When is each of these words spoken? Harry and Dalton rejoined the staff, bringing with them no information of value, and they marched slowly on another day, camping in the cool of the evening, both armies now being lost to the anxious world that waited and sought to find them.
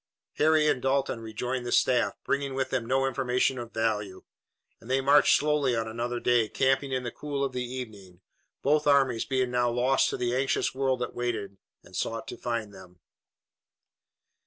Harry 0.37 0.67
and 0.67 0.81
Dalton 0.81 1.19
rejoined 1.19 1.63
the 1.63 1.71
staff, 1.71 2.15
bringing 2.23 2.55
with 2.55 2.71
them 2.71 2.87
no 2.87 3.05
information 3.05 3.59
of 3.59 3.71
value, 3.71 4.23
and 4.79 4.89
they 4.89 4.99
marched 4.99 5.35
slowly 5.35 5.75
on 5.75 5.87
another 5.87 6.19
day, 6.19 6.49
camping 6.49 6.91
in 6.91 7.03
the 7.03 7.11
cool 7.11 7.43
of 7.43 7.51
the 7.53 7.63
evening, 7.63 8.19
both 8.63 8.87
armies 8.87 9.27
now 9.29 9.29
being 9.29 9.51
lost 9.51 10.09
to 10.09 10.17
the 10.17 10.35
anxious 10.35 10.73
world 10.73 11.01
that 11.01 11.13
waited 11.13 11.57
and 11.83 11.95
sought 11.95 12.27
to 12.29 12.35
find 12.35 12.73
them. 12.73 12.99